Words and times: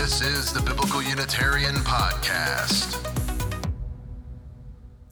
This 0.00 0.22
is 0.22 0.50
the 0.54 0.62
Biblical 0.62 1.02
Unitarian 1.02 1.74
Podcast. 1.74 2.96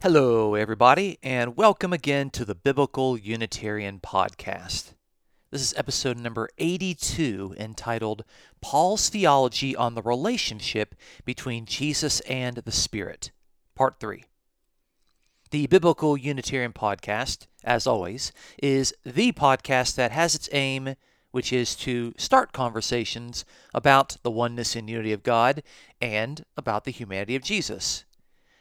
Hello, 0.01 0.55
everybody, 0.55 1.19
and 1.21 1.55
welcome 1.55 1.93
again 1.93 2.31
to 2.31 2.43
the 2.43 2.55
Biblical 2.55 3.15
Unitarian 3.15 3.99
Podcast. 3.99 4.95
This 5.51 5.61
is 5.61 5.75
episode 5.77 6.17
number 6.17 6.49
82 6.57 7.55
entitled 7.59 8.25
Paul's 8.61 9.09
Theology 9.09 9.75
on 9.75 9.93
the 9.93 10.01
Relationship 10.01 10.95
Between 11.23 11.67
Jesus 11.67 12.19
and 12.21 12.57
the 12.57 12.71
Spirit, 12.71 13.29
Part 13.75 13.99
3. 13.99 14.23
The 15.51 15.67
Biblical 15.67 16.17
Unitarian 16.17 16.73
Podcast, 16.73 17.45
as 17.63 17.85
always, 17.85 18.31
is 18.57 18.95
the 19.05 19.33
podcast 19.33 19.93
that 19.97 20.11
has 20.13 20.33
its 20.33 20.49
aim, 20.51 20.95
which 21.31 21.53
is 21.53 21.75
to 21.75 22.13
start 22.17 22.51
conversations 22.51 23.45
about 23.73 24.17
the 24.23 24.31
oneness 24.31 24.75
and 24.75 24.89
unity 24.89 25.13
of 25.13 25.23
God 25.23 25.63
and 26.01 26.43
about 26.57 26.85
the 26.85 26.91
humanity 26.91 27.35
of 27.35 27.43
Jesus. 27.43 28.05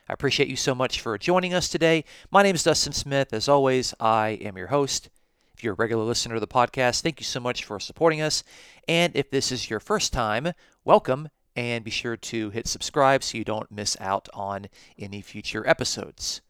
I 0.08 0.12
appreciate 0.12 0.48
you 0.48 0.56
so 0.56 0.74
much 0.74 1.00
for 1.00 1.16
joining 1.18 1.52
us 1.52 1.68
today. 1.68 2.04
My 2.30 2.42
name 2.42 2.54
is 2.54 2.62
Dustin 2.62 2.92
Smith. 2.92 3.32
As 3.32 3.48
always, 3.48 3.94
I 4.00 4.38
am 4.40 4.56
your 4.56 4.68
host. 4.68 5.10
If 5.54 5.64
you're 5.64 5.74
a 5.74 5.76
regular 5.76 6.04
listener 6.04 6.34
to 6.34 6.40
the 6.40 6.46
podcast, 6.46 7.02
thank 7.02 7.20
you 7.20 7.24
so 7.24 7.40
much 7.40 7.64
for 7.64 7.80
supporting 7.80 8.20
us. 8.22 8.44
And 8.86 9.14
if 9.14 9.30
this 9.30 9.50
is 9.52 9.68
your 9.68 9.80
first 9.80 10.12
time, 10.12 10.52
welcome 10.84 11.28
and 11.56 11.84
be 11.84 11.90
sure 11.90 12.16
to 12.16 12.50
hit 12.50 12.68
subscribe 12.68 13.22
so 13.22 13.36
you 13.36 13.44
don't 13.44 13.70
miss 13.70 13.96
out 14.00 14.28
on 14.32 14.68
any 14.98 15.20
future 15.20 15.66
episodes 15.68 16.40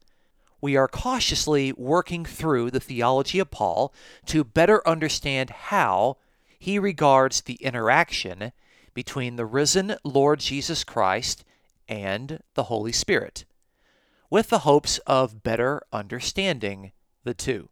we 0.61 0.75
are 0.75 0.87
cautiously 0.87 1.71
working 1.73 2.25
through 2.25 2.71
the 2.71 2.79
theology 2.79 3.39
of 3.39 3.51
Paul 3.51 3.93
to 4.27 4.43
better 4.43 4.87
understand 4.87 5.49
how 5.49 6.17
he 6.57 6.77
regards 6.77 7.41
the 7.41 7.55
interaction 7.55 8.51
between 8.93 9.35
the 9.35 9.45
risen 9.45 9.95
Lord 10.03 10.39
Jesus 10.39 10.83
Christ 10.83 11.45
and 11.87 12.41
the 12.53 12.63
Holy 12.63 12.91
Spirit, 12.91 13.45
with 14.29 14.49
the 14.49 14.59
hopes 14.59 14.97
of 14.99 15.43
better 15.43 15.81
understanding 15.93 16.91
the 17.23 17.33
two. 17.33 17.69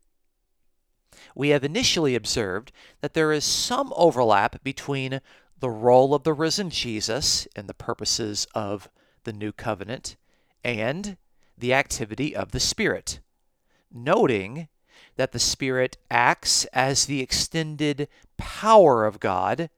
We 1.36 1.50
have 1.50 1.64
initially 1.64 2.16
observed 2.16 2.72
that 3.02 3.14
there 3.14 3.32
is 3.32 3.44
some 3.44 3.92
overlap 3.96 4.64
between 4.64 5.22
the 5.60 5.70
role 5.70 6.14
of 6.14 6.24
the 6.24 6.34
risen 6.34 6.70
Jesus 6.70 7.48
in 7.56 7.68
the 7.68 7.74
purposes 7.74 8.48
of 8.54 8.90
the 9.24 9.34
new 9.34 9.52
covenant 9.52 10.16
and 10.64 11.18
the 11.58 11.74
activity 11.74 12.36
of 12.36 12.52
the 12.52 12.60
Spirit, 12.60 13.20
noting 13.92 14.68
that 15.16 15.32
the 15.32 15.40
Spirit 15.40 15.98
acts 16.10 16.66
as 16.66 17.06
the 17.06 17.22
extended 17.22 18.08
power 18.38 19.06
of 19.06 19.20
God 19.20 19.70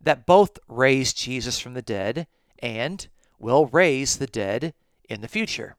that 0.00 0.26
both 0.26 0.58
raised 0.68 1.18
Jesus 1.18 1.58
from 1.58 1.74
the 1.74 1.82
dead 1.82 2.26
and 2.60 3.08
will 3.38 3.66
raise 3.66 4.16
the 4.16 4.26
dead 4.26 4.72
in 5.08 5.20
the 5.20 5.28
future. 5.28 5.76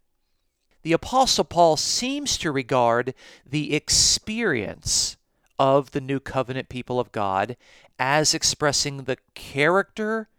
The 0.84 0.94
Apostle 0.94 1.46
Paul 1.46 1.78
seems 1.78 2.38
to 2.38 2.52
regard 2.52 3.14
the 3.46 3.74
experience 3.74 5.18
of 5.60 5.92
the 5.92 6.02
new 6.02 6.20
covenant 6.20 6.70
people 6.70 7.00
of 7.00 7.12
God 7.12 7.58
as 7.98 8.34
expressing 8.34 9.04
the 9.04 9.18
character 9.34 10.30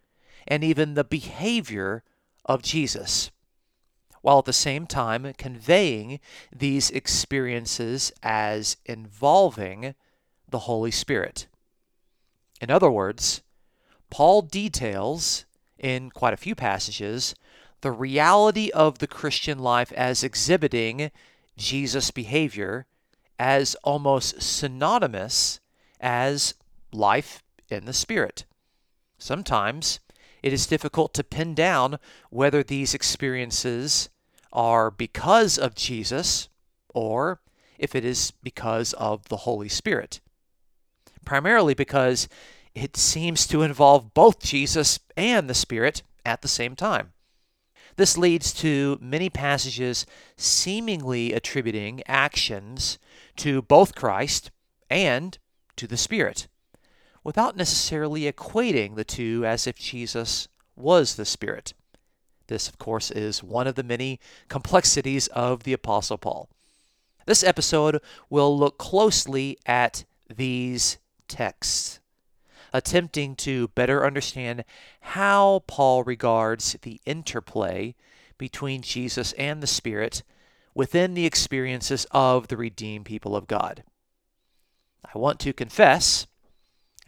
and 0.46 0.62
even 0.62 0.94
the 0.94 1.04
behavior 1.04 2.04
of 2.44 2.62
Jesus 2.62 3.30
while 4.22 4.38
at 4.38 4.44
the 4.44 4.52
same 4.52 4.86
time 4.86 5.32
conveying 5.38 6.20
these 6.54 6.90
experiences 6.90 8.12
as 8.22 8.76
involving 8.84 9.94
the 10.48 10.60
Holy 10.60 10.90
Spirit. 10.90 11.46
In 12.60 12.70
other 12.70 12.90
words, 12.90 13.42
Paul 14.10 14.42
details 14.42 15.44
in 15.78 16.10
quite 16.10 16.34
a 16.34 16.38
few 16.38 16.54
passages 16.54 17.34
the 17.80 17.92
reality 17.92 18.70
of 18.70 18.98
the 18.98 19.06
Christian 19.06 19.58
life 19.58 19.92
as 19.92 20.24
exhibiting 20.24 21.10
Jesus' 21.56 22.10
behavior 22.10 22.86
as 23.38 23.76
almost 23.84 24.42
synonymous 24.42 25.60
as 26.00 26.54
life 26.92 27.42
in 27.68 27.84
the 27.84 27.92
Spirit. 27.92 28.44
Sometimes 29.18 30.00
it 30.48 30.54
is 30.54 30.66
difficult 30.66 31.12
to 31.12 31.22
pin 31.22 31.54
down 31.54 31.98
whether 32.30 32.62
these 32.62 32.94
experiences 32.94 34.08
are 34.50 34.90
because 34.90 35.58
of 35.58 35.74
Jesus 35.74 36.48
or 36.94 37.42
if 37.78 37.94
it 37.94 38.02
is 38.02 38.30
because 38.42 38.94
of 38.94 39.28
the 39.28 39.36
Holy 39.38 39.68
Spirit. 39.68 40.20
Primarily 41.26 41.74
because 41.74 42.28
it 42.74 42.96
seems 42.96 43.46
to 43.46 43.60
involve 43.60 44.14
both 44.14 44.40
Jesus 44.40 44.98
and 45.18 45.50
the 45.50 45.54
Spirit 45.54 46.02
at 46.24 46.40
the 46.40 46.48
same 46.48 46.74
time. 46.74 47.12
This 47.96 48.16
leads 48.16 48.54
to 48.54 48.96
many 49.02 49.28
passages 49.28 50.06
seemingly 50.38 51.34
attributing 51.34 52.02
actions 52.06 52.98
to 53.36 53.60
both 53.60 53.94
Christ 53.94 54.50
and 54.88 55.36
to 55.76 55.86
the 55.86 55.98
Spirit, 55.98 56.48
without 57.28 57.58
necessarily 57.58 58.22
equating 58.22 58.96
the 58.96 59.04
two 59.04 59.44
as 59.44 59.66
if 59.66 59.76
Jesus 59.76 60.48
was 60.74 61.16
the 61.16 61.26
Spirit. 61.26 61.74
This, 62.46 62.70
of 62.70 62.78
course, 62.78 63.10
is 63.10 63.42
one 63.42 63.66
of 63.66 63.74
the 63.74 63.82
many 63.82 64.18
complexities 64.48 65.26
of 65.26 65.64
the 65.64 65.74
Apostle 65.74 66.16
Paul. 66.16 66.48
This 67.26 67.44
episode 67.44 68.00
will 68.30 68.58
look 68.58 68.78
closely 68.78 69.58
at 69.66 70.06
these 70.34 70.96
texts, 71.28 72.00
attempting 72.72 73.36
to 73.36 73.68
better 73.68 74.06
understand 74.06 74.64
how 75.00 75.64
Paul 75.66 76.04
regards 76.04 76.78
the 76.80 76.98
interplay 77.04 77.94
between 78.38 78.80
Jesus 78.80 79.34
and 79.34 79.62
the 79.62 79.66
Spirit 79.66 80.22
within 80.74 81.12
the 81.12 81.26
experiences 81.26 82.06
of 82.10 82.48
the 82.48 82.56
redeemed 82.56 83.04
people 83.04 83.36
of 83.36 83.46
God. 83.46 83.84
I 85.04 85.18
want 85.18 85.38
to 85.40 85.52
confess, 85.52 86.26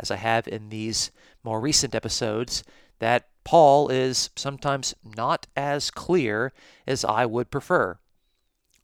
as 0.00 0.10
I 0.10 0.16
have 0.16 0.48
in 0.48 0.70
these 0.70 1.10
more 1.44 1.60
recent 1.60 1.94
episodes, 1.94 2.64
that 2.98 3.28
Paul 3.44 3.88
is 3.88 4.30
sometimes 4.34 4.94
not 5.04 5.46
as 5.54 5.90
clear 5.90 6.52
as 6.86 7.04
I 7.04 7.26
would 7.26 7.50
prefer, 7.50 7.98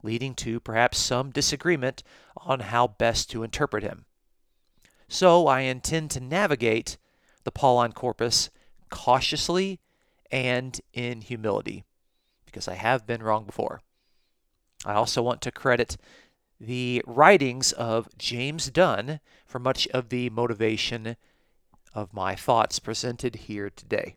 leading 0.03 0.34
to 0.37 0.60
perhaps 0.60 0.99
some 0.99 1.31
disagreement 1.31 2.03
on 2.37 2.60
how 2.60 2.87
best 2.87 3.31
to 3.31 3.43
interpret 3.43 3.82
him. 3.82 4.04
So 5.09 5.47
I 5.47 5.60
intend 5.60 6.10
to 6.12 6.21
navigate 6.21 6.99
the 7.44 7.50
Pauline 7.50 7.93
corpus 7.93 8.50
cautiously 8.91 9.81
and 10.31 10.81
in 10.93 11.22
humility, 11.22 11.84
because 12.44 12.69
I 12.69 12.75
have 12.75 13.06
been 13.06 13.22
wrong 13.22 13.44
before. 13.44 13.81
I 14.84 14.94
also 14.94 15.22
want 15.22 15.41
to 15.43 15.50
credit 15.50 15.97
the 16.60 17.03
writings 17.06 17.72
of 17.72 18.09
James 18.19 18.71
Dunn 18.71 19.21
for 19.47 19.59
much 19.59 19.87
of 19.89 20.09
the 20.09 20.29
motivation 20.31 21.17
of 21.95 22.12
my 22.12 22.34
thoughts 22.34 22.79
presented 22.79 23.37
here 23.37 23.71
today. 23.71 24.17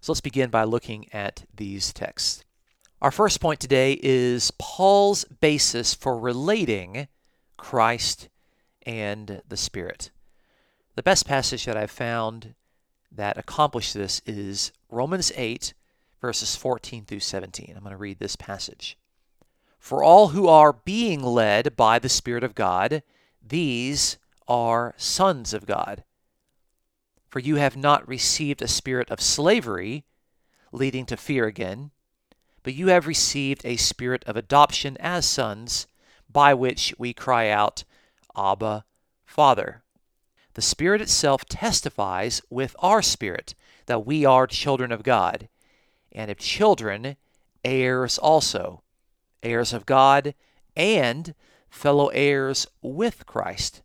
So 0.00 0.12
let's 0.12 0.20
begin 0.20 0.50
by 0.50 0.64
looking 0.64 1.06
at 1.12 1.44
these 1.54 1.92
texts. 1.92 2.44
Our 3.00 3.10
first 3.10 3.40
point 3.40 3.58
today 3.58 3.98
is 4.02 4.52
Paul's 4.58 5.24
basis 5.24 5.94
for 5.94 6.16
relating 6.16 7.08
Christ 7.56 8.28
and 8.86 9.42
the 9.48 9.56
Spirit. 9.56 10.10
The 10.94 11.02
best 11.02 11.26
passage 11.26 11.64
that 11.64 11.76
I've 11.76 11.90
found 11.90 12.54
that 13.10 13.38
accomplishes 13.38 13.94
this 13.94 14.22
is 14.26 14.72
Romans 14.90 15.32
8, 15.36 15.74
verses 16.20 16.54
14 16.54 17.04
through 17.04 17.20
17. 17.20 17.74
I'm 17.76 17.82
going 17.82 17.92
to 17.92 17.96
read 17.96 18.18
this 18.18 18.36
passage. 18.36 18.96
For 19.78 20.04
all 20.04 20.28
who 20.28 20.46
are 20.46 20.72
being 20.72 21.22
led 21.22 21.76
by 21.76 21.98
the 21.98 22.08
Spirit 22.08 22.44
of 22.44 22.54
God, 22.54 23.02
these 23.44 24.18
are 24.48 24.94
sons 24.96 25.52
of 25.52 25.66
God. 25.66 26.04
For 27.28 27.38
you 27.38 27.56
have 27.56 27.76
not 27.76 28.06
received 28.06 28.62
a 28.62 28.68
spirit 28.68 29.10
of 29.10 29.20
slavery, 29.20 30.04
leading 30.70 31.06
to 31.06 31.16
fear 31.16 31.46
again, 31.46 31.90
but 32.62 32.74
you 32.74 32.88
have 32.88 33.06
received 33.06 33.62
a 33.64 33.76
spirit 33.76 34.24
of 34.26 34.36
adoption 34.36 34.96
as 35.00 35.26
sons, 35.26 35.86
by 36.30 36.54
which 36.54 36.94
we 36.98 37.12
cry 37.12 37.48
out, 37.48 37.84
Abba, 38.36 38.84
Father. 39.24 39.82
The 40.54 40.62
Spirit 40.62 41.00
itself 41.00 41.44
testifies 41.46 42.42
with 42.50 42.76
our 42.78 43.02
spirit 43.02 43.54
that 43.86 44.06
we 44.06 44.24
are 44.24 44.46
children 44.46 44.92
of 44.92 45.02
God, 45.02 45.48
and 46.12 46.30
if 46.30 46.38
children, 46.38 47.16
heirs 47.64 48.18
also, 48.18 48.82
heirs 49.42 49.72
of 49.72 49.86
God, 49.86 50.34
and 50.76 51.34
fellow 51.70 52.08
heirs 52.08 52.66
with 52.82 53.24
Christ. 53.26 53.82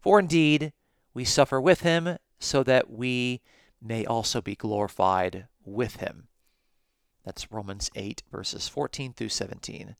For 0.00 0.18
indeed, 0.18 0.72
we 1.12 1.24
suffer 1.24 1.60
with 1.60 1.82
him 1.82 2.16
so 2.38 2.62
that 2.62 2.90
we 2.90 3.42
may 3.82 4.04
also 4.04 4.40
be 4.40 4.54
glorified 4.54 5.46
with 5.64 5.96
him. 5.96 6.28
That's 7.24 7.52
Romans 7.52 7.90
8, 7.94 8.22
verses 8.30 8.68
14 8.68 9.12
through 9.12 9.28
17. 9.28 9.96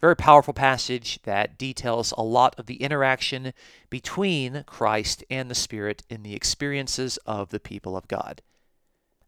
Very 0.00 0.16
powerful 0.16 0.54
passage 0.54 1.20
that 1.22 1.58
details 1.58 2.12
a 2.16 2.22
lot 2.22 2.54
of 2.58 2.66
the 2.66 2.82
interaction 2.82 3.52
between 3.88 4.64
Christ 4.66 5.24
and 5.30 5.50
the 5.50 5.54
Spirit 5.54 6.02
in 6.10 6.22
the 6.22 6.34
experiences 6.34 7.18
of 7.26 7.50
the 7.50 7.60
people 7.60 7.96
of 7.96 8.08
God. 8.08 8.42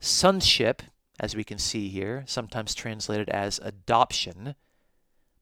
sonship, 0.00 0.82
as 1.18 1.34
we 1.34 1.42
can 1.42 1.58
see 1.58 1.88
here, 1.88 2.22
sometimes 2.26 2.74
translated 2.74 3.28
as 3.30 3.58
adoption, 3.62 4.54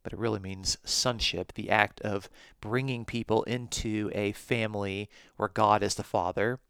but 0.07 0.13
it 0.13 0.21
really 0.21 0.39
means 0.39 0.79
sonship, 0.85 1.53
the 1.55 1.69
act 1.69 2.01
of 2.03 2.31
bringing 2.61 3.05
people 3.05 3.43
into 3.43 4.09
a 4.15 4.31
family 4.31 5.11
where 5.37 5.49
God 5.49 5.83
is 5.83 5.97
the 5.97 6.05
Father, 6.05 6.61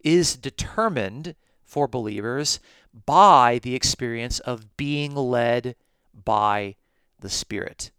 is 0.00 0.36
determined 0.36 1.34
for 1.62 1.86
believers 1.86 2.58
by 3.04 3.60
the 3.62 3.74
experience 3.74 4.38
of 4.38 4.74
being 4.78 5.14
led 5.14 5.76
by 6.14 6.76
the 7.20 7.28
Spirit. 7.28 7.90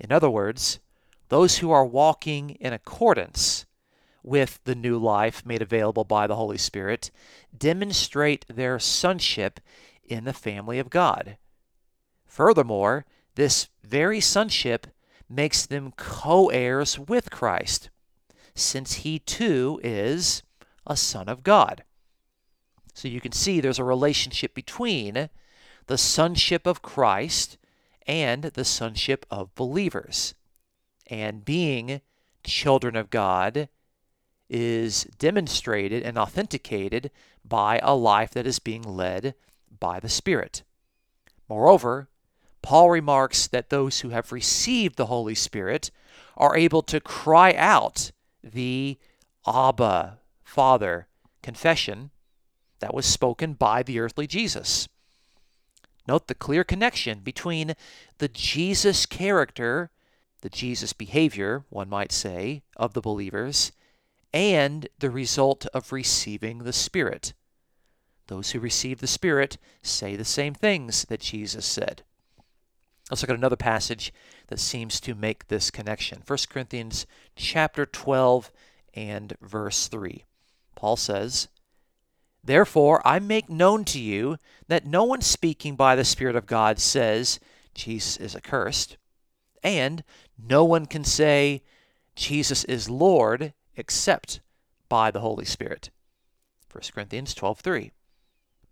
In 0.00 0.10
other 0.10 0.28
words, 0.28 0.80
those 1.28 1.58
who 1.58 1.70
are 1.70 1.86
walking 1.86 2.50
in 2.58 2.72
accordance 2.72 3.64
with 4.24 4.58
the 4.64 4.74
new 4.74 4.98
life 4.98 5.46
made 5.46 5.62
available 5.62 6.02
by 6.02 6.26
the 6.26 6.34
Holy 6.34 6.58
Spirit 6.58 7.12
demonstrate 7.56 8.44
their 8.48 8.80
sonship 8.80 9.60
in 10.02 10.24
the 10.24 10.32
family 10.32 10.80
of 10.80 10.90
God. 10.90 11.36
Furthermore, 12.26 13.06
this 13.36 13.68
very 13.84 14.20
sonship 14.20 14.88
makes 15.28 15.64
them 15.64 15.92
co 15.96 16.48
heirs 16.48 16.98
with 16.98 17.30
Christ, 17.30 17.90
since 18.54 18.94
he 18.94 19.18
too 19.18 19.80
is 19.84 20.42
a 20.86 20.96
son 20.96 21.28
of 21.28 21.42
God. 21.42 21.84
So 22.94 23.08
you 23.08 23.20
can 23.20 23.32
see 23.32 23.60
there's 23.60 23.78
a 23.78 23.84
relationship 23.84 24.54
between 24.54 25.28
the 25.86 25.98
sonship 25.98 26.66
of 26.66 26.82
Christ 26.82 27.58
and 28.06 28.44
the 28.44 28.64
sonship 28.64 29.26
of 29.30 29.54
believers. 29.54 30.34
And 31.08 31.44
being 31.44 32.00
children 32.42 32.96
of 32.96 33.10
God 33.10 33.68
is 34.48 35.04
demonstrated 35.18 36.02
and 36.02 36.16
authenticated 36.16 37.10
by 37.44 37.80
a 37.82 37.94
life 37.94 38.30
that 38.30 38.46
is 38.46 38.58
being 38.58 38.82
led 38.82 39.34
by 39.78 40.00
the 40.00 40.08
Spirit. 40.08 40.62
Moreover, 41.48 42.08
Paul 42.66 42.90
remarks 42.90 43.46
that 43.46 43.70
those 43.70 44.00
who 44.00 44.08
have 44.08 44.32
received 44.32 44.96
the 44.96 45.06
Holy 45.06 45.36
Spirit 45.36 45.92
are 46.36 46.56
able 46.56 46.82
to 46.82 46.98
cry 46.98 47.54
out 47.54 48.10
the 48.42 48.98
Abba, 49.46 50.18
Father 50.42 51.06
confession 51.44 52.10
that 52.80 52.92
was 52.92 53.06
spoken 53.06 53.52
by 53.52 53.84
the 53.84 54.00
earthly 54.00 54.26
Jesus. 54.26 54.88
Note 56.08 56.26
the 56.26 56.34
clear 56.34 56.64
connection 56.64 57.20
between 57.20 57.76
the 58.18 58.26
Jesus 58.26 59.06
character, 59.06 59.92
the 60.40 60.50
Jesus 60.50 60.92
behavior, 60.92 61.62
one 61.70 61.88
might 61.88 62.10
say, 62.10 62.64
of 62.76 62.94
the 62.94 63.00
believers, 63.00 63.70
and 64.32 64.88
the 64.98 65.10
result 65.10 65.66
of 65.66 65.92
receiving 65.92 66.64
the 66.64 66.72
Spirit. 66.72 67.32
Those 68.26 68.50
who 68.50 68.58
receive 68.58 68.98
the 68.98 69.06
Spirit 69.06 69.56
say 69.82 70.16
the 70.16 70.24
same 70.24 70.52
things 70.52 71.04
that 71.04 71.20
Jesus 71.20 71.64
said. 71.64 72.02
Let's 73.10 73.22
look 73.22 73.30
at 73.30 73.36
another 73.36 73.56
passage 73.56 74.12
that 74.48 74.58
seems 74.58 75.00
to 75.00 75.14
make 75.14 75.46
this 75.46 75.70
connection. 75.70 76.22
1 76.26 76.38
Corinthians 76.48 77.06
chapter 77.36 77.86
12 77.86 78.50
and 78.94 79.36
verse 79.40 79.86
3. 79.88 80.24
Paul 80.74 80.96
says, 80.96 81.48
Therefore, 82.42 83.02
I 83.04 83.18
make 83.18 83.48
known 83.48 83.84
to 83.86 84.00
you 84.00 84.36
that 84.68 84.86
no 84.86 85.04
one 85.04 85.20
speaking 85.20 85.76
by 85.76 85.96
the 85.96 86.04
Spirit 86.04 86.36
of 86.36 86.46
God 86.46 86.78
says, 86.78 87.40
Jesus 87.74 88.16
is 88.16 88.36
accursed, 88.36 88.96
and 89.62 90.02
no 90.38 90.64
one 90.64 90.86
can 90.86 91.04
say, 91.04 91.62
Jesus 92.14 92.64
is 92.64 92.88
Lord, 92.88 93.52
except 93.76 94.40
by 94.88 95.10
the 95.10 95.20
Holy 95.20 95.44
Spirit. 95.44 95.90
1 96.72 96.82
Corinthians 96.94 97.34
12:3. 97.34 97.90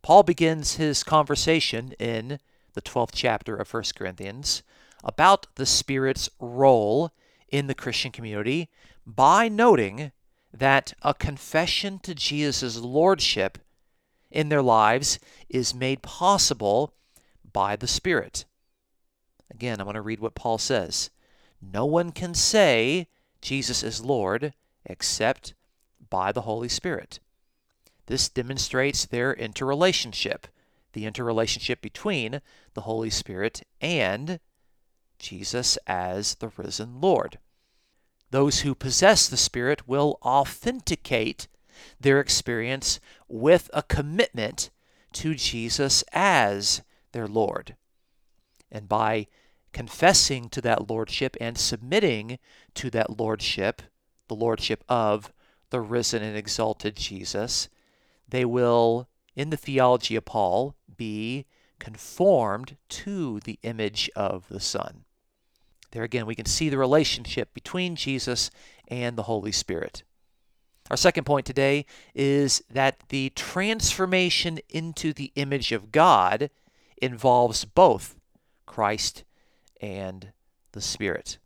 Paul 0.03 0.23
begins 0.23 0.77
his 0.77 1.03
conversation 1.03 1.93
in 1.99 2.39
the 2.75 2.83
12th 2.83 3.11
chapter 3.15 3.57
of 3.57 3.73
1 3.73 3.83
Corinthians 3.97 4.63
about 5.03 5.47
the 5.55 5.67
Spirit's 5.67 6.29
role 6.39 7.13
in 7.49 7.67
the 7.67 7.75
Christian 7.75 8.11
community 8.11 8.69
by 9.07 9.49
noting 9.49 10.13
that 10.53 10.93
a 11.03 11.15
confession 11.15 11.99
to 12.01 12.15
Jesus' 12.15 12.79
lordship 12.79 13.59
in 14.31 14.49
their 14.49 14.63
lives 14.63 15.19
is 15.49 15.75
made 15.75 16.03
possible 16.03 16.95
by 17.53 17.77
the 17.77 17.87
Spirit. 17.87 18.45
Again, 19.51 19.81
I 19.81 19.85
want 19.85 19.97
to 19.97 20.03
read 20.03 20.21
what 20.21 20.35
Paul 20.35 20.59
says. 20.59 21.11
No 21.61 21.87
one 21.87 22.13
can 22.13 22.35
say 22.35 23.09
Jesus 23.41 23.83
is 23.83 24.05
Lord 24.05 24.55
except 24.85 25.55
by 26.11 26.33
the 26.33 26.43
Holy 26.43 26.69
Spirit. 26.69 27.21
This 28.07 28.29
demonstrates 28.29 29.07
their 29.07 29.33
interrelationship, 29.33 30.47
the 30.95 31.07
interrelationship 31.07 31.83
between 31.83 32.41
the 32.73 32.83
Holy 32.83 33.11
Spirit 33.11 33.63
and 33.81 34.41
Jesus 35.19 35.77
as 35.87 36.37
the 36.37 36.49
risen 36.57 37.01
Lord. 37.01 37.39
Those 38.31 38.61
who 38.61 38.75
possess 38.75 39.29
the 39.29 39.37
Spirit 39.37 39.87
will 39.87 40.19
authenticate 40.23 41.47
their 42.01 42.21
experience 42.21 42.99
with 43.29 43.71
a 43.73 43.83
commitment 43.83 44.71
to 45.13 45.35
Jesus 45.35 46.03
as 46.13 46.83
their 47.13 47.29
Lord. 47.29 47.77
And 48.71 48.89
by 48.89 49.29
confessing 49.73 50.49
to 50.49 50.61
that 50.63 50.89
lordship 50.89 51.37
and 51.41 51.59
submitting 51.59 52.39
to 52.75 52.91
that 52.91 53.19
lordship, 53.19 53.83
the 54.29 54.35
lordship 54.35 54.83
of 54.89 55.33
the 55.71 55.81
risen 55.81 56.23
and 56.23 56.37
exalted 56.37 56.97
Jesus, 56.97 57.69
they 58.29 58.45
will, 58.45 59.09
in 59.37 59.51
the 59.51 59.57
theology 59.57 60.17
of 60.17 60.25
Paul, 60.25 60.77
be 60.97 61.47
conformed 61.79 62.77
to 62.89 63.41
the 63.41 63.59
image 63.63 64.11
of 64.17 64.49
the 64.49 64.61
Son. 64.61 65.05
There 65.91 66.03
again, 66.03 66.27
we 66.27 66.35
can 66.35 66.47
see 66.47 66.69
the 66.69 66.79
relationship 66.79 67.55
between 67.55 67.97
Jesus 67.97 68.51
and 68.89 69.17
the 69.17 69.25
Holy 69.25 69.53
Spirit. 69.53 70.03
Our 70.91 70.97
second 70.97 71.25
point 71.25 71.47
today 71.47 71.87
is 72.15 72.63
that 72.71 73.09
the 73.09 73.31
transformation 73.31 74.59
into 74.69 75.13
the 75.13 75.33
image 75.35 75.73
of 75.73 75.93
God 75.93 76.51
involves 77.01 77.65
both 77.65 78.17
Christ 78.67 79.25
and 79.81 80.33
the 80.73 80.81
Spirit. 80.81 81.39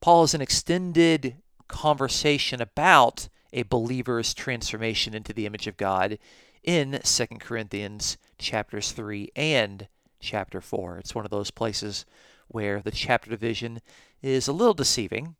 Paul 0.00 0.22
has 0.22 0.34
an 0.34 0.40
extended 0.40 1.36
conversation 1.68 2.60
about 2.60 3.28
a 3.52 3.62
believer's 3.64 4.34
transformation 4.34 5.14
into 5.14 5.32
the 5.32 5.46
image 5.46 5.66
of 5.66 5.76
God 5.76 6.18
in 6.62 7.00
2 7.02 7.26
Corinthians 7.38 8.16
chapters 8.40 8.92
3 8.92 9.30
and 9.36 9.86
chapter 10.18 10.60
4. 10.60 10.98
It's 10.98 11.14
one 11.14 11.24
of 11.24 11.30
those 11.30 11.52
places 11.52 12.04
where 12.48 12.80
the 12.80 12.90
chapter 12.90 13.30
division 13.30 13.80
is 14.22 14.48
a 14.48 14.52
little 14.52 14.74
deceiving 14.74 15.36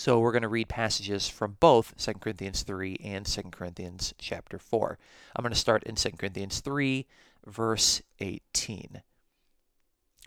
so 0.00 0.18
we're 0.18 0.32
going 0.32 0.40
to 0.40 0.48
read 0.48 0.70
passages 0.70 1.28
from 1.28 1.58
both 1.60 1.94
2 1.98 2.14
Corinthians 2.14 2.62
3 2.62 2.96
and 3.04 3.26
2 3.26 3.42
Corinthians 3.50 4.14
chapter 4.16 4.58
4. 4.58 4.98
I'm 5.36 5.42
going 5.42 5.52
to 5.52 5.58
start 5.58 5.82
in 5.82 5.94
2 5.94 6.12
Corinthians 6.12 6.60
3, 6.60 7.06
verse 7.46 8.00
18. 8.18 9.02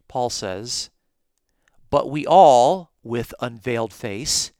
Paul 0.07 0.29
says, 0.29 0.91
But 1.89 2.07
we 2.07 2.23
all, 2.23 2.91
with 3.01 3.33
unveiled 3.39 3.93
face, 3.93 4.51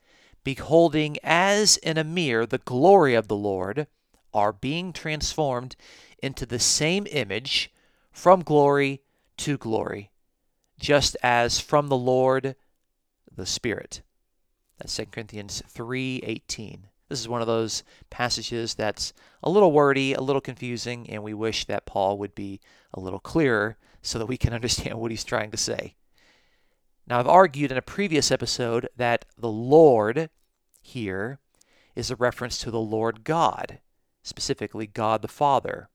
beholding 0.44 1.18
as 1.22 1.78
in 1.78 2.00
a 2.00 2.04
mirror 2.04 2.48
the 2.48 2.58
glory 2.58 3.14
of 3.14 3.28
the 3.28 3.36
Lord, 3.36 3.86
are 4.34 4.52
being 4.52 4.92
transformed 4.92 5.76
into 6.24 6.46
the 6.46 6.60
same 6.60 7.06
image 7.12 7.72
from 8.12 8.42
glory 8.42 9.02
to 9.38 9.58
glory, 9.58 10.12
just 10.80 11.18
as 11.22 11.60
from 11.60 11.90
the 11.90 11.98
Lord 11.98 12.56
the 13.36 13.46
Spirit. 13.46 14.02
That's 14.78 14.94
2 14.94 15.12
Corinthians 15.12 15.62
3:18. 15.68 16.88
This 17.10 17.20
is 17.20 17.28
one 17.28 17.42
of 17.42 17.48
those 17.48 17.84
passages 18.10 18.76
that's 18.76 19.14
a 19.44 19.50
little 19.50 19.72
wordy, 19.72 20.14
a 20.14 20.22
little 20.22 20.42
confusing, 20.42 21.10
and 21.10 21.22
we 21.22 21.34
wish 21.34 21.66
that 21.66 21.86
Paul 21.86 22.18
would 22.18 22.34
be 22.34 22.60
a 22.94 23.00
little 23.00 23.20
clearer 23.20 23.78
so 24.02 24.18
that 24.18 24.26
we 24.26 24.38
can 24.38 24.54
understand 24.56 25.00
what 25.00 25.12
he's 25.12 25.24
trying 25.24 25.52
to 25.52 25.58
say. 25.58 25.96
Now, 27.06 27.20
I've 27.20 27.28
argued 27.28 27.72
in 27.72 27.78
a 27.78 27.82
previous 27.82 28.32
episode 28.32 28.88
that 28.96 29.26
the 29.38 29.52
Lord 29.52 30.30
here 30.82 31.40
is 31.96 32.10
a 32.10 32.16
reference 32.16 32.58
to 32.60 32.72
the 32.72 32.80
Lord 32.80 33.24
God, 33.26 33.80
specifically 34.24 34.88
God 34.88 35.22
the 35.22 35.28
Father, 35.28 35.90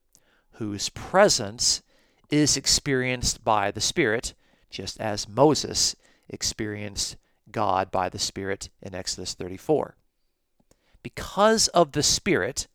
whose 0.53 0.89
presence 0.89 1.83
is 2.31 2.57
experienced 2.57 3.45
by 3.45 3.71
the 3.71 3.81
Spirit, 3.81 4.35
just 4.71 5.01
as 5.01 5.29
Moses 5.29 5.97
experienced 6.29 7.17
God 7.51 7.91
by 7.91 8.09
the 8.09 8.19
Spirit 8.19 8.69
in 8.83 8.95
Exodus 8.95 9.35
34. 9.35 9.97
Because 11.03 11.69
of 11.69 11.93
the 11.93 12.03
Spirit, 12.03 12.67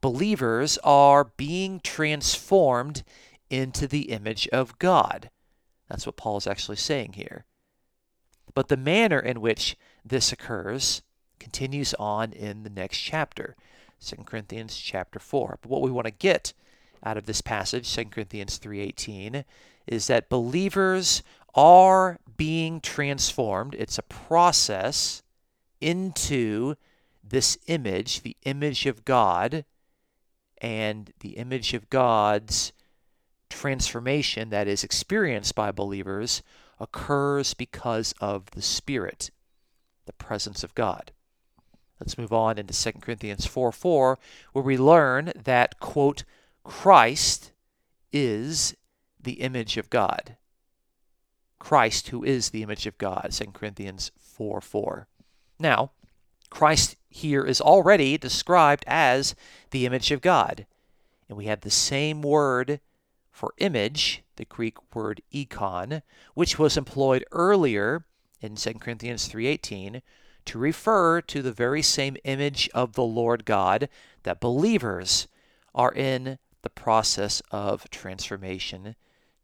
believers 0.00 0.78
are 0.84 1.24
being 1.24 1.80
transformed 1.80 3.02
into 3.48 3.86
the 3.86 4.10
image 4.10 4.48
of 4.48 4.78
God. 4.78 5.30
That's 5.88 6.06
what 6.06 6.16
Paul 6.16 6.36
is 6.36 6.46
actually 6.46 6.76
saying 6.76 7.14
here. 7.14 7.44
But 8.54 8.68
the 8.68 8.76
manner 8.76 9.18
in 9.18 9.40
which 9.40 9.76
this 10.04 10.32
occurs 10.32 11.02
continues 11.38 11.94
on 11.94 12.32
in 12.32 12.62
the 12.62 12.70
next 12.70 12.98
chapter, 12.98 13.56
2 14.04 14.24
Corinthians 14.24 14.76
chapter 14.76 15.18
4. 15.18 15.58
But 15.62 15.70
what 15.70 15.82
we 15.82 15.90
want 15.90 16.06
to 16.06 16.12
get 16.12 16.52
out 17.02 17.16
of 17.16 17.26
this 17.26 17.40
passage, 17.40 17.88
2 17.88 18.10
Corinthians 18.10 18.58
3:18, 18.58 19.44
is 19.86 20.06
that 20.06 20.28
believers 20.28 21.22
are 21.54 22.18
being 22.36 22.80
transformed. 22.80 23.74
It's 23.74 23.98
a 23.98 24.02
process 24.02 25.22
into 25.80 26.76
this 27.22 27.58
image, 27.66 28.22
the 28.22 28.36
image 28.44 28.86
of 28.86 29.04
God, 29.04 29.64
and 30.58 31.12
the 31.20 31.30
image 31.30 31.74
of 31.74 31.90
God's 31.90 32.72
transformation 33.48 34.50
that 34.50 34.68
is 34.68 34.84
experienced 34.84 35.54
by 35.54 35.72
believers 35.72 36.42
occurs 36.78 37.54
because 37.54 38.14
of 38.20 38.50
the 38.52 38.62
Spirit, 38.62 39.30
the 40.06 40.12
presence 40.12 40.62
of 40.62 40.74
God. 40.74 41.12
Let's 41.98 42.16
move 42.16 42.32
on 42.32 42.58
into 42.58 42.72
2 42.72 43.00
Corinthians 43.00 43.46
4 43.46 43.72
4, 43.72 44.18
where 44.52 44.64
we 44.64 44.78
learn 44.78 45.32
that, 45.36 45.78
quote, 45.80 46.24
Christ 46.62 47.52
is 48.12 48.74
the 49.20 49.40
image 49.40 49.76
of 49.76 49.90
God. 49.90 50.36
Christ, 51.58 52.08
who 52.08 52.24
is 52.24 52.50
the 52.50 52.62
image 52.62 52.86
of 52.86 52.96
God, 52.98 53.28
2 53.32 53.46
Corinthians 53.52 54.10
4 54.18 54.60
4. 54.60 55.06
Now, 55.58 55.92
Christ 56.48 56.96
here 57.08 57.44
is 57.44 57.60
already 57.60 58.18
described 58.18 58.84
as 58.86 59.34
the 59.70 59.86
image 59.86 60.10
of 60.10 60.20
God. 60.20 60.66
And 61.28 61.36
we 61.36 61.44
have 61.46 61.60
the 61.60 61.70
same 61.70 62.22
word 62.22 62.80
for 63.30 63.54
image, 63.58 64.22
the 64.36 64.44
Greek 64.44 64.76
word 64.94 65.22
eikon, 65.34 66.02
which 66.34 66.58
was 66.58 66.76
employed 66.76 67.24
earlier 67.30 68.04
in 68.40 68.56
2 68.56 68.80
Corinthians 68.80 69.28
3:18 69.28 70.02
to 70.46 70.58
refer 70.58 71.20
to 71.20 71.42
the 71.42 71.52
very 71.52 71.82
same 71.82 72.16
image 72.24 72.68
of 72.74 72.94
the 72.94 73.04
Lord 73.04 73.44
God 73.44 73.88
that 74.22 74.40
believers 74.40 75.28
are 75.74 75.92
in 75.92 76.38
the 76.62 76.70
process 76.70 77.42
of 77.50 77.88
transformation 77.90 78.94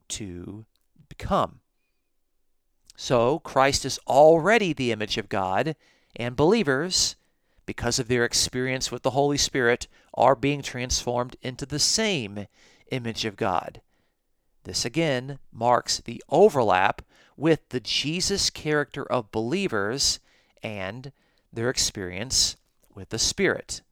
to 0.08 0.64
become. 1.08 1.60
So, 2.96 3.40
Christ 3.40 3.84
is 3.84 3.98
already 4.06 4.72
the 4.72 4.92
image 4.92 5.18
of 5.18 5.28
God, 5.28 5.76
and 6.14 6.34
believers, 6.34 7.16
because 7.66 7.98
of 7.98 8.08
their 8.08 8.24
experience 8.24 8.90
with 8.90 9.02
the 9.02 9.10
Holy 9.10 9.36
Spirit, 9.36 9.86
are 10.14 10.34
being 10.34 10.62
transformed 10.62 11.36
into 11.42 11.66
the 11.66 11.78
same 11.78 12.46
image 12.90 13.24
of 13.24 13.36
God. 13.36 13.82
This 14.64 14.84
again 14.84 15.38
marks 15.52 16.00
the 16.00 16.22
overlap 16.28 17.02
with 17.36 17.68
the 17.68 17.80
Jesus 17.80 18.48
character 18.50 19.04
of 19.04 19.30
believers 19.30 20.18
and 20.62 21.12
their 21.52 21.68
experience 21.68 22.56
with 22.94 23.10
the 23.10 23.18
Spirit. 23.18 23.82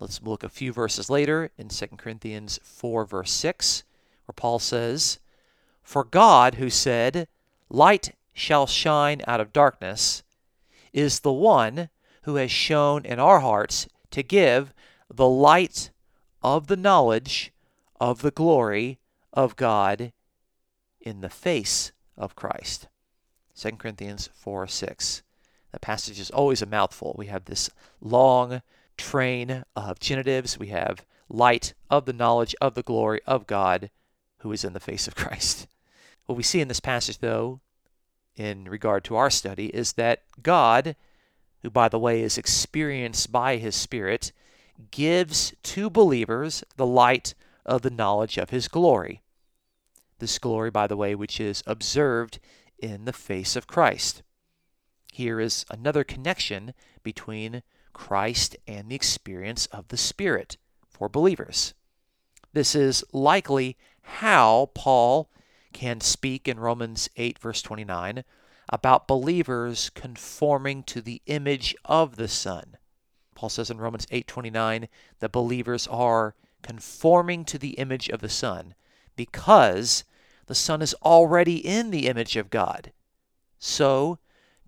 Let's 0.00 0.22
look 0.22 0.42
a 0.42 0.48
few 0.48 0.72
verses 0.72 1.08
later 1.08 1.50
in 1.56 1.68
2 1.68 1.86
Corinthians 1.96 2.58
4, 2.62 3.04
verse 3.04 3.32
6, 3.32 3.84
where 4.26 4.34
Paul 4.34 4.58
says, 4.58 5.20
For 5.82 6.04
God, 6.04 6.56
who 6.56 6.68
said, 6.68 7.28
Light 7.68 8.14
shall 8.32 8.66
shine 8.66 9.22
out 9.26 9.40
of 9.40 9.52
darkness, 9.52 10.22
is 10.92 11.20
the 11.20 11.32
one 11.32 11.88
who 12.22 12.36
has 12.36 12.50
shone 12.50 13.04
in 13.04 13.18
our 13.18 13.40
hearts 13.40 13.88
to 14.10 14.22
give 14.22 14.74
the 15.08 15.28
light 15.28 15.90
of 16.42 16.66
the 16.66 16.76
knowledge 16.76 17.52
of 18.00 18.22
the 18.22 18.30
glory 18.30 18.98
of 19.32 19.56
God 19.56 20.12
in 21.00 21.20
the 21.20 21.30
face 21.30 21.92
of 22.16 22.34
Christ. 22.34 22.88
2 23.56 23.72
Corinthians 23.72 24.28
4 24.34 24.66
6. 24.66 25.22
The 25.72 25.78
passage 25.80 26.20
is 26.20 26.30
always 26.30 26.62
a 26.62 26.66
mouthful. 26.66 27.14
We 27.16 27.26
have 27.26 27.44
this 27.44 27.70
long 28.00 28.62
train 28.96 29.64
of 29.76 30.00
genitives. 30.00 30.58
We 30.58 30.68
have 30.68 31.04
light 31.28 31.74
of 31.90 32.04
the 32.04 32.12
knowledge 32.12 32.54
of 32.60 32.74
the 32.74 32.82
glory 32.82 33.20
of 33.26 33.46
God 33.46 33.90
who 34.38 34.52
is 34.52 34.64
in 34.64 34.72
the 34.72 34.80
face 34.80 35.08
of 35.08 35.14
Christ. 35.14 35.66
What 36.26 36.36
we 36.36 36.42
see 36.42 36.60
in 36.60 36.68
this 36.68 36.80
passage, 36.80 37.18
though, 37.18 37.60
in 38.36 38.64
regard 38.64 39.04
to 39.04 39.16
our 39.16 39.30
study, 39.30 39.66
is 39.66 39.94
that 39.94 40.22
God, 40.42 40.96
who, 41.62 41.70
by 41.70 41.88
the 41.88 41.98
way, 41.98 42.22
is 42.22 42.38
experienced 42.38 43.30
by 43.30 43.56
his 43.56 43.74
Spirit, 43.74 44.32
gives 44.90 45.54
to 45.62 45.88
believers 45.88 46.64
the 46.76 46.86
light 46.86 47.34
of 47.64 47.82
the 47.82 47.90
knowledge 47.90 48.38
of 48.38 48.50
his 48.50 48.68
glory. 48.68 49.22
This 50.18 50.38
glory, 50.38 50.70
by 50.70 50.86
the 50.86 50.96
way, 50.96 51.14
which 51.14 51.40
is 51.40 51.62
observed 51.66 52.38
in 52.78 53.04
the 53.04 53.12
face 53.12 53.56
of 53.56 53.66
Christ. 53.66 54.22
Here 55.12 55.40
is 55.40 55.64
another 55.70 56.04
connection 56.04 56.74
between 57.02 57.62
Christ 57.94 58.56
and 58.66 58.90
the 58.90 58.94
experience 58.94 59.64
of 59.66 59.88
the 59.88 59.96
Spirit 59.96 60.58
for 60.86 61.08
believers. 61.08 61.72
This 62.52 62.74
is 62.74 63.02
likely 63.12 63.76
how 64.02 64.70
Paul 64.74 65.30
can 65.72 66.00
speak 66.00 66.46
in 66.46 66.60
Romans 66.60 67.08
8, 67.16 67.38
verse 67.38 67.62
29, 67.62 68.24
about 68.68 69.08
believers 69.08 69.90
conforming 69.90 70.82
to 70.84 71.00
the 71.00 71.22
image 71.26 71.74
of 71.84 72.16
the 72.16 72.28
Son. 72.28 72.76
Paul 73.34 73.48
says 73.48 73.70
in 73.70 73.78
Romans 73.78 74.06
8:29 74.10 74.88
that 75.18 75.32
believers 75.32 75.86
are 75.88 76.34
conforming 76.62 77.44
to 77.44 77.58
the 77.58 77.72
image 77.72 78.08
of 78.08 78.20
the 78.20 78.28
Son 78.28 78.74
because 79.16 80.04
the 80.46 80.54
Son 80.54 80.80
is 80.80 80.94
already 81.02 81.56
in 81.56 81.90
the 81.90 82.06
image 82.06 82.36
of 82.36 82.50
God. 82.50 82.92
So, 83.58 84.18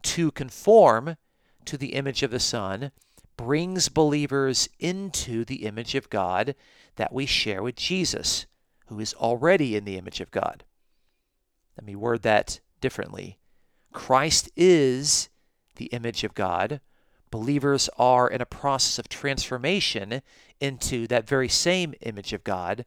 to 0.03 0.31
conform 0.31 1.17
to 1.65 1.77
the 1.77 1.95
image 1.95 2.23
of 2.23 2.31
the 2.31 2.41
Son 2.41 2.93
brings 3.37 3.89
believers 3.89 4.69
into 4.79 5.45
the 5.45 5.67
image 5.67 5.95
of 5.95 6.11
God 6.11 6.55
that 6.97 7.13
we 7.13 7.27
share 7.27 7.63
with 7.63 7.77
Jesus, 7.77 8.47
who 8.87 8.99
is 9.01 9.15
already 9.15 9.77
in 9.77 9.85
the 9.85 9.97
image 9.97 10.21
of 10.21 10.31
God. 10.31 10.65
Let 11.77 11.85
me 11.85 11.95
word 11.95 12.23
that 12.23 12.61
differently. 12.81 13.39
Christ 13.93 14.51
is 14.57 15.29
the 15.77 15.87
image 15.87 16.25
of 16.25 16.35
God. 16.35 16.81
Believers 17.31 17.91
are 17.99 18.29
in 18.29 18.41
a 18.41 18.47
process 18.47 18.99
of 18.99 19.09
transformation 19.09 20.23
into 20.61 21.07
that 21.07 21.29
very 21.29 21.49
same 21.49 21.95
image 22.01 22.33
of 22.33 22.45
God. 22.45 22.85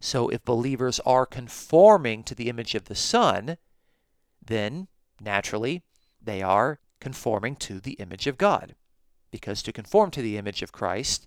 So 0.00 0.28
if 0.28 0.44
believers 0.44 1.00
are 1.00 1.26
conforming 1.26 2.22
to 2.24 2.34
the 2.34 2.48
image 2.48 2.74
of 2.74 2.84
the 2.84 2.94
Son, 2.94 3.56
then 4.44 4.86
naturally 5.20 5.82
they 6.22 6.42
are 6.42 6.78
conforming 7.00 7.56
to 7.56 7.80
the 7.80 7.92
image 7.94 8.26
of 8.26 8.38
God. 8.38 8.74
Because 9.30 9.62
to 9.62 9.72
conform 9.72 10.10
to 10.12 10.22
the 10.22 10.36
image 10.38 10.62
of 10.62 10.72
Christ, 10.72 11.26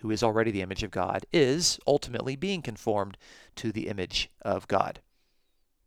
who 0.00 0.10
is 0.10 0.22
already 0.22 0.50
the 0.50 0.62
image 0.62 0.82
of 0.82 0.90
God, 0.90 1.26
is 1.32 1.78
ultimately 1.86 2.36
being 2.36 2.62
conformed 2.62 3.16
to 3.56 3.72
the 3.72 3.88
image 3.88 4.30
of 4.42 4.68
God. 4.68 5.00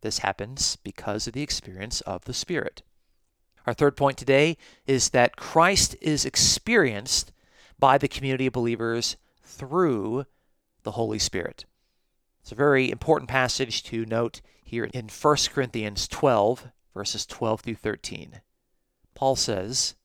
This 0.00 0.18
happens 0.18 0.76
because 0.76 1.26
of 1.26 1.32
the 1.32 1.42
experience 1.42 2.00
of 2.02 2.24
the 2.24 2.34
Spirit. 2.34 2.82
Our 3.66 3.74
third 3.74 3.96
point 3.96 4.16
today 4.16 4.56
is 4.86 5.10
that 5.10 5.36
Christ 5.36 5.96
is 6.00 6.24
experienced 6.24 7.32
by 7.78 7.98
the 7.98 8.08
community 8.08 8.46
of 8.46 8.52
believers 8.54 9.16
through 9.42 10.24
the 10.84 10.92
Holy 10.92 11.18
Spirit. 11.18 11.64
It's 12.40 12.52
a 12.52 12.54
very 12.54 12.90
important 12.90 13.28
passage 13.28 13.82
to 13.84 14.06
note 14.06 14.40
here 14.62 14.84
in 14.84 15.08
1 15.08 15.36
Corinthians 15.52 16.08
12, 16.08 16.68
verses 16.94 17.26
12 17.26 17.60
through 17.60 17.74
13. 17.74 18.40
Paul 19.14 19.36
says, 19.36 19.96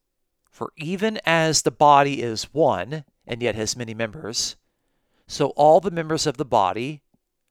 For 0.53 0.71
even 0.77 1.19
as 1.25 1.63
the 1.63 1.71
body 1.71 2.21
is 2.21 2.53
one, 2.53 3.05
and 3.25 3.41
yet 3.41 3.55
has 3.55 3.75
many 3.75 3.95
members, 3.95 4.55
so 5.25 5.47
all 5.55 5.79
the 5.79 5.89
members 5.89 6.27
of 6.27 6.37
the 6.37 6.45
body, 6.45 7.01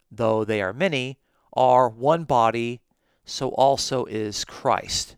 though 0.08 0.44
they 0.44 0.62
are 0.62 0.72
many, 0.72 1.18
are 1.52 1.88
one 1.88 2.22
body, 2.22 2.80
so 3.24 3.48
also 3.48 4.04
is 4.04 4.44
Christ. 4.44 5.16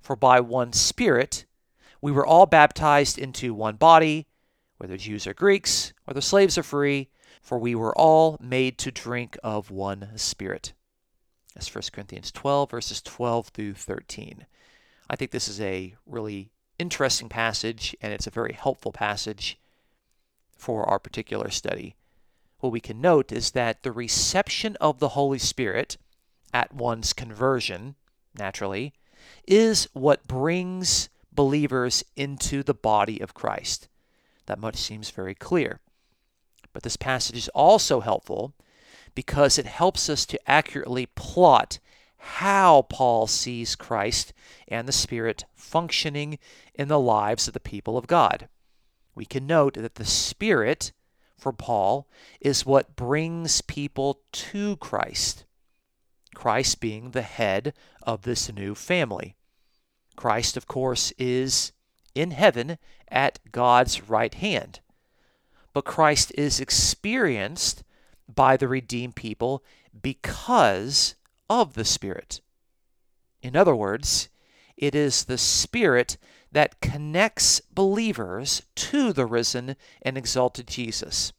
For 0.00 0.14
by 0.14 0.38
one 0.38 0.72
Spirit 0.72 1.44
we 2.00 2.12
were 2.12 2.24
all 2.24 2.46
baptized 2.46 3.18
into 3.18 3.52
one 3.52 3.74
body, 3.74 4.28
whether 4.76 4.96
Jews 4.96 5.26
or 5.26 5.34
Greeks, 5.34 5.92
whether 6.04 6.20
slaves 6.20 6.56
or 6.56 6.62
free, 6.62 7.08
for 7.42 7.58
we 7.58 7.74
were 7.74 7.98
all 7.98 8.38
made 8.40 8.78
to 8.78 8.92
drink 8.92 9.36
of 9.42 9.72
one 9.72 10.10
Spirit. 10.14 10.72
That's 11.52 11.74
1 11.74 11.82
Corinthians 11.92 12.30
12, 12.30 12.70
verses 12.70 13.02
12 13.02 13.48
through 13.48 13.74
13. 13.74 14.46
I 15.10 15.16
think 15.16 15.32
this 15.32 15.48
is 15.48 15.60
a 15.60 15.96
really 16.06 16.52
interesting 16.78 17.28
passage, 17.28 17.96
and 18.00 18.12
it's 18.12 18.26
a 18.26 18.30
very 18.30 18.52
helpful 18.52 18.92
passage 18.92 19.58
for 20.56 20.88
our 20.88 20.98
particular 20.98 21.50
study 21.50 21.94
what 22.60 22.72
we 22.72 22.80
can 22.80 23.00
note 23.00 23.30
is 23.32 23.52
that 23.52 23.82
the 23.82 23.92
reception 23.92 24.76
of 24.80 24.98
the 24.98 25.10
Holy 25.10 25.38
Spirit 25.38 25.96
at 26.52 26.74
one's 26.74 27.12
conversion, 27.12 27.94
naturally, 28.36 28.92
is 29.46 29.88
what 29.92 30.26
brings 30.26 31.08
believers 31.32 32.04
into 32.16 32.62
the 32.62 32.74
body 32.74 33.20
of 33.20 33.34
Christ. 33.34 33.88
That 34.46 34.58
much 34.58 34.76
seems 34.76 35.10
very 35.10 35.34
clear. 35.34 35.80
But 36.72 36.82
this 36.82 36.96
passage 36.96 37.36
is 37.36 37.48
also 37.50 38.00
helpful 38.00 38.54
because 39.14 39.58
it 39.58 39.66
helps 39.66 40.08
us 40.08 40.26
to 40.26 40.50
accurately 40.50 41.06
plot 41.06 41.78
how 42.18 42.82
Paul 42.82 43.26
sees 43.26 43.76
Christ 43.76 44.32
and 44.66 44.86
the 44.86 44.92
Spirit 44.92 45.44
functioning 45.54 46.38
in 46.74 46.88
the 46.88 47.00
lives 47.00 47.48
of 47.48 47.54
the 47.54 47.60
people 47.60 47.96
of 47.96 48.06
God. 48.06 48.48
We 49.14 49.24
can 49.24 49.46
note 49.46 49.74
that 49.74 49.96
the 49.96 50.04
Spirit 50.04 50.92
for 51.36 51.52
Paul 51.52 52.08
is 52.40 52.66
what 52.66 52.96
brings 52.96 53.60
people 53.62 54.20
to 54.32 54.76
Christ. 54.76 55.44
Christ 56.34 56.80
being 56.80 57.10
the 57.10 57.22
head 57.22 57.74
of 58.02 58.22
this 58.22 58.52
new 58.52 58.74
family. 58.74 59.36
Christ, 60.16 60.56
of 60.56 60.66
course, 60.66 61.12
is 61.18 61.72
in 62.14 62.32
heaven 62.32 62.78
at 63.08 63.38
God's 63.52 64.08
right 64.08 64.34
hand. 64.34 64.80
But 65.72 65.84
Christ 65.84 66.32
is 66.36 66.60
experienced 66.60 67.84
by 68.32 68.56
the 68.56 68.68
redeemed 68.68 69.14
people 69.16 69.62
because 70.00 71.14
of 71.48 71.74
the 71.74 71.84
Spirit. 71.84 72.40
In 73.42 73.56
other 73.56 73.74
words, 73.74 74.28
it 74.76 74.94
is 74.94 75.24
the 75.24 75.38
Spirit 75.38 76.16
that 76.50 76.80
connects 76.80 77.60
believers 77.72 78.62
to 78.74 79.12
the 79.12 79.26
risen 79.26 79.76
and 80.02 80.16
exalted 80.16 80.66
Jesus, 80.66 81.32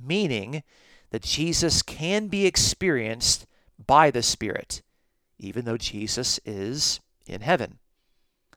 meaning 0.00 0.62
that 1.10 1.22
Jesus 1.22 1.82
can 1.82 2.28
be 2.28 2.46
experienced 2.46 3.46
by 3.86 4.10
the 4.10 4.22
Spirit, 4.22 4.82
even 5.38 5.64
though 5.64 5.76
Jesus 5.76 6.40
is 6.44 7.00
in 7.26 7.42
heaven. 7.42 7.78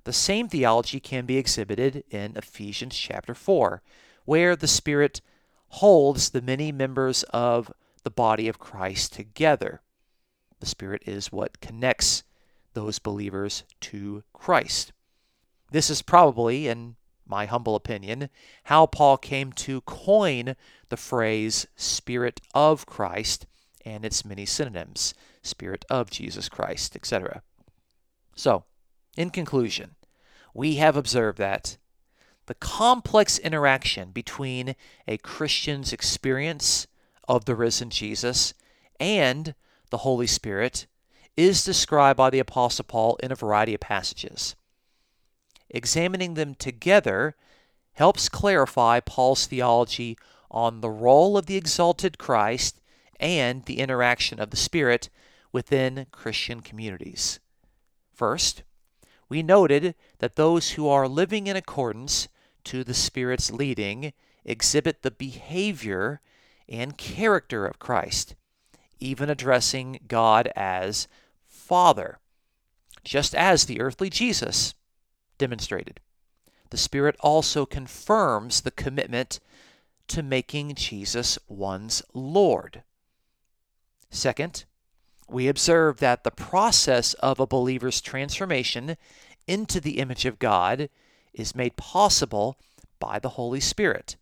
The 0.03 0.13
same 0.13 0.47
theology 0.47 0.99
can 0.99 1.25
be 1.25 1.37
exhibited 1.37 2.03
in 2.09 2.37
Ephesians 2.37 2.97
chapter 2.97 3.35
4, 3.35 3.81
where 4.25 4.55
the 4.55 4.67
Spirit 4.67 5.21
holds 5.69 6.29
the 6.29 6.41
many 6.41 6.71
members 6.71 7.23
of 7.23 7.71
the 8.03 8.09
body 8.09 8.47
of 8.47 8.57
Christ 8.57 9.11
together. 9.13 9.81
The 10.59 10.65
Spirit 10.65 11.03
is 11.05 11.31
what 11.31 11.61
connects 11.61 12.23
those 12.73 12.99
believers 12.99 13.63
to 13.81 14.23
Christ. 14.33 14.93
This 15.71 15.89
is 15.89 16.01
probably, 16.01 16.67
in 16.67 16.95
my 17.25 17.45
humble 17.45 17.75
opinion, 17.75 18.29
how 18.65 18.85
Paul 18.85 19.17
came 19.17 19.51
to 19.53 19.81
coin 19.81 20.55
the 20.89 20.97
phrase 20.97 21.67
Spirit 21.75 22.41
of 22.53 22.85
Christ 22.85 23.45
and 23.85 24.05
its 24.05 24.25
many 24.25 24.45
synonyms 24.45 25.13
Spirit 25.41 25.85
of 25.89 26.09
Jesus 26.09 26.49
Christ, 26.49 26.95
etc. 26.95 27.41
So, 28.35 28.65
in 29.15 29.29
conclusion, 29.29 29.95
we 30.53 30.75
have 30.75 30.95
observed 30.95 31.37
that 31.37 31.77
the 32.47 32.55
complex 32.55 33.37
interaction 33.37 34.11
between 34.11 34.75
a 35.07 35.17
Christian's 35.17 35.91
experience 35.93 36.87
of 37.27 37.45
the 37.45 37.55
risen 37.55 37.89
Jesus 37.89 38.53
and 38.99 39.53
the 39.89 39.99
Holy 39.99 40.27
Spirit 40.27 40.87
is 41.35 41.63
described 41.63 42.17
by 42.17 42.29
the 42.29 42.39
Apostle 42.39 42.85
Paul 42.85 43.17
in 43.21 43.31
a 43.31 43.35
variety 43.35 43.73
of 43.73 43.79
passages. 43.79 44.55
Examining 45.69 46.33
them 46.33 46.55
together 46.55 47.35
helps 47.93 48.29
clarify 48.29 48.99
Paul's 48.99 49.45
theology 49.47 50.17
on 50.49 50.81
the 50.81 50.89
role 50.89 51.37
of 51.37 51.45
the 51.45 51.57
exalted 51.57 52.17
Christ 52.17 52.79
and 53.19 53.65
the 53.65 53.79
interaction 53.79 54.39
of 54.39 54.51
the 54.51 54.57
Spirit 54.57 55.09
within 55.51 56.07
Christian 56.11 56.61
communities. 56.61 57.39
First, 58.13 58.63
we 59.29 59.43
noted 59.43 59.95
that 60.19 60.35
those 60.35 60.71
who 60.71 60.87
are 60.87 61.07
living 61.07 61.47
in 61.47 61.55
accordance 61.55 62.27
to 62.65 62.83
the 62.83 62.93
Spirit's 62.93 63.51
leading 63.51 64.13
exhibit 64.45 65.01
the 65.01 65.11
behavior 65.11 66.21
and 66.69 66.97
character 66.97 67.65
of 67.65 67.79
Christ, 67.79 68.35
even 68.99 69.29
addressing 69.29 69.99
God 70.07 70.49
as 70.55 71.07
Father, 71.45 72.19
just 73.03 73.35
as 73.35 73.65
the 73.65 73.81
earthly 73.81 74.09
Jesus 74.09 74.73
demonstrated. 75.37 75.99
The 76.69 76.77
Spirit 76.77 77.15
also 77.19 77.65
confirms 77.65 78.61
the 78.61 78.71
commitment 78.71 79.39
to 80.07 80.23
making 80.23 80.75
Jesus 80.75 81.37
one's 81.47 82.01
Lord. 82.13 82.83
Second, 84.09 84.65
we 85.29 85.47
observe 85.47 85.99
that 85.99 86.23
the 86.23 86.31
process 86.31 87.13
of 87.15 87.39
a 87.39 87.47
believer's 87.47 87.99
transformation 87.99 88.97
into 89.47 89.81
the 89.81 89.99
image 89.99 90.25
of 90.25 90.39
God 90.39 90.89
is 91.33 91.55
made 91.55 91.75
possible 91.75 92.57
by 92.99 93.19
the 93.19 93.29
Holy 93.29 93.59
Spirit. 93.59 94.15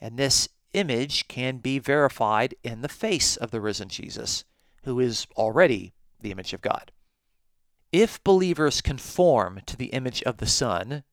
And 0.00 0.18
this 0.18 0.48
image 0.74 1.28
can 1.28 1.58
be 1.58 1.78
verified 1.78 2.54
in 2.62 2.82
the 2.82 2.88
face 2.88 3.36
of 3.36 3.50
the 3.50 3.60
risen 3.60 3.88
Jesus, 3.88 4.44
who 4.84 5.00
is 5.00 5.26
already 5.36 5.94
the 6.20 6.30
image 6.30 6.52
of 6.52 6.60
God. 6.60 6.92
If 7.92 8.22
believers 8.24 8.80
conform 8.80 9.60
to 9.66 9.76
the 9.76 9.86
image 9.86 10.22
of 10.24 10.38
the 10.38 10.46
Son, 10.46 11.04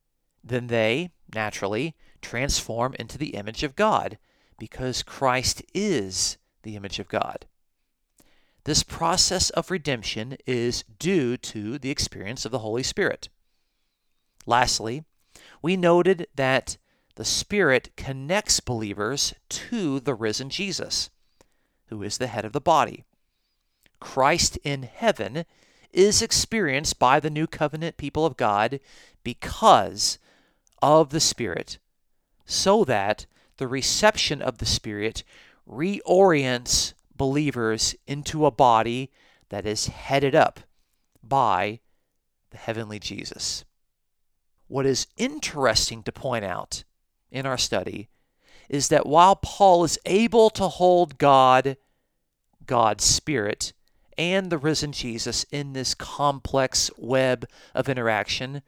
then 0.43 0.67
they, 0.67 1.11
naturally, 1.33 1.95
transform 2.21 2.95
into 2.99 3.17
the 3.17 3.35
image 3.35 3.63
of 3.63 3.75
God, 3.75 4.17
because 4.57 5.03
Christ 5.03 5.63
is 5.73 6.37
the 6.63 6.75
image 6.75 6.99
of 6.99 7.07
God. 7.07 7.45
This 8.63 8.83
process 8.83 9.49
of 9.51 9.71
redemption 9.71 10.37
is 10.45 10.83
due 10.99 11.37
to 11.37 11.79
the 11.79 11.89
experience 11.89 12.45
of 12.45 12.51
the 12.51 12.59
Holy 12.59 12.83
Spirit. 12.83 13.29
Lastly, 14.45 15.03
we 15.61 15.77
noted 15.77 16.27
that 16.35 16.77
the 17.21 17.25
Spirit 17.25 17.91
connects 17.95 18.59
believers 18.59 19.35
to 19.47 19.99
the 19.99 20.15
risen 20.15 20.49
Jesus, 20.49 21.11
who 21.89 22.01
is 22.01 22.17
the 22.17 22.25
head 22.25 22.45
of 22.45 22.51
the 22.51 22.59
body. 22.59 23.03
Christ 23.99 24.57
in 24.63 24.81
heaven 24.81 25.45
is 25.91 26.23
experienced 26.23 26.97
by 26.97 27.19
the 27.19 27.29
new 27.29 27.45
covenant 27.45 27.97
people 27.97 28.25
of 28.25 28.37
God 28.37 28.79
because 29.23 30.17
of 30.81 31.11
the 31.11 31.19
Spirit, 31.19 31.77
so 32.47 32.83
that 32.85 33.27
the 33.57 33.67
reception 33.67 34.41
of 34.41 34.57
the 34.57 34.65
Spirit 34.65 35.23
reorients 35.69 36.93
believers 37.15 37.93
into 38.07 38.47
a 38.47 38.49
body 38.49 39.11
that 39.49 39.67
is 39.67 39.89
headed 39.89 40.33
up 40.33 40.61
by 41.21 41.81
the 42.49 42.57
heavenly 42.57 42.97
Jesus. 42.97 43.63
What 44.67 44.87
is 44.87 45.05
interesting 45.17 46.01
to 46.01 46.11
point 46.11 46.45
out 46.45 46.83
in 47.31 47.45
our 47.45 47.57
study 47.57 48.09
is 48.69 48.87
that 48.87 49.05
while 49.05 49.35
Paul 49.35 49.83
is 49.83 49.99
able 50.05 50.49
to 50.51 50.67
hold 50.67 51.17
God, 51.17 51.77
God's 52.65 53.03
Spirit, 53.03 53.73
and 54.17 54.49
the 54.49 54.57
risen 54.57 54.91
Jesus 54.91 55.45
in 55.51 55.73
this 55.73 55.93
complex 55.93 56.91
web 56.97 57.45
of 57.73 57.89
interaction, 57.89 58.61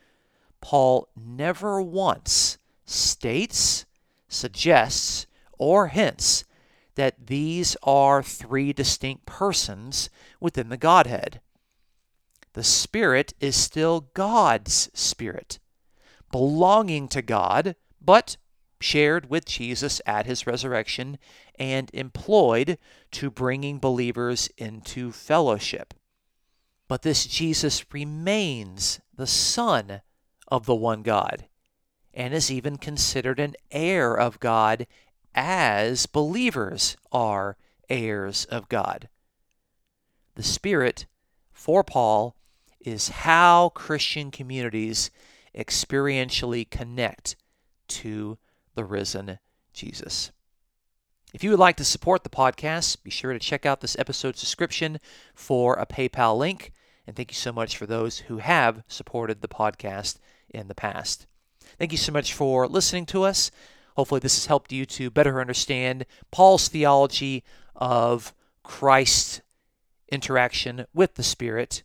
Paul 0.62 1.08
never 1.16 1.82
once 1.82 2.58
states, 2.86 3.86
suggests, 4.28 5.26
or 5.58 5.88
hints 5.88 6.44
that 6.96 7.28
these 7.28 7.78
are 7.84 8.22
three 8.22 8.74
distinct 8.74 9.26
persons 9.26 10.10
within 10.40 10.70
the 10.70 10.78
Godhead. 10.78 11.40
The 12.54 12.64
Spirit 12.64 13.34
is 13.40 13.56
still 13.56 14.10
God's 14.14 14.90
Spirit, 14.94 15.60
belonging 16.32 17.08
to 17.10 17.22
God, 17.22 17.76
but 18.02 18.38
shared 18.84 19.30
with 19.30 19.46
Jesus 19.46 20.02
at 20.06 20.26
his 20.26 20.46
resurrection 20.46 21.18
and 21.58 21.90
employed 21.94 22.78
to 23.12 23.32
bringing 23.32 23.80
believers 23.80 24.50
into 24.58 25.12
fellowship. 25.12 25.94
But 26.88 27.02
this 27.02 27.26
Jesus 27.26 27.86
remains 27.94 29.00
the 29.16 29.26
Son 29.26 30.02
of 30.50 30.66
the 30.66 30.76
one 30.76 31.02
God 31.02 31.48
and 32.14 32.34
is 32.34 32.52
even 32.52 32.78
considered 32.78 33.40
an 33.40 33.56
heir 33.72 34.16
of 34.16 34.40
God 34.40 34.86
as 35.34 36.06
believers 36.06 36.98
are 37.12 37.58
heirs 37.90 38.46
of 38.46 38.68
God. 38.70 39.08
The 40.36 40.44
Spirit, 40.44 41.06
for 41.52 41.84
Paul, 41.84 42.36
is 42.82 43.10
how 43.10 43.70
Christian 43.70 44.30
communities 44.30 45.10
experientially 45.56 46.70
connect 46.70 47.38
to 47.88 48.38
the 48.76 48.86
risen 48.86 49.40
Jesus. 49.74 50.32
If 51.34 51.44
you 51.44 51.50
would 51.50 51.60
like 51.60 51.78
to 51.78 51.84
support 51.84 52.24
the 52.24 52.30
podcast, 52.30 53.04
be 53.04 53.10
sure 53.10 53.34
to 53.34 53.40
check 53.40 53.66
out 53.66 53.82
this 53.82 53.98
episode's 53.98 54.40
description 54.40 55.00
for 55.34 55.74
a 55.74 55.86
PayPal 55.86 56.38
link. 56.38 56.72
And 57.08 57.16
thank 57.16 57.32
you 57.32 57.36
so 57.36 57.52
much 57.52 57.76
for 57.76 57.86
those 57.86 58.20
who 58.20 58.38
have 58.38 58.84
supported 58.88 59.42
the 59.42 59.48
podcast 59.48 60.20
in 60.50 60.68
the 60.68 60.76
past. 60.76 61.26
Thank 61.80 61.92
you 61.92 61.98
so 61.98 62.12
much 62.12 62.34
for 62.34 62.68
listening 62.68 63.06
to 63.08 63.24
us. 63.24 63.50
Hopefully, 63.96 64.20
this 64.20 64.36
has 64.36 64.46
helped 64.46 64.72
you 64.72 64.86
to 64.86 65.10
better 65.10 65.42
understand 65.42 66.06
Paul's 66.32 66.68
theology 66.68 67.44
of 67.76 68.34
Christ's 68.64 69.42
interaction 70.10 70.86
with 70.94 71.16
the 71.16 71.24
Spirit. 71.24 71.84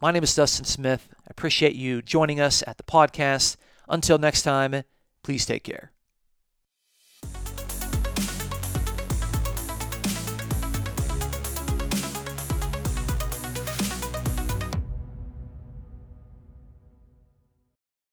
My 0.00 0.10
name 0.10 0.22
is 0.22 0.34
Dustin 0.34 0.64
Smith. 0.64 1.08
I 1.12 1.28
appreciate 1.30 1.74
you 1.74 2.00
joining 2.02 2.40
us 2.40 2.62
at 2.66 2.78
the 2.78 2.82
podcast. 2.82 3.56
Until 3.88 4.18
next 4.18 4.42
time, 4.42 4.82
please 5.22 5.44
take 5.44 5.64
care. 5.64 5.92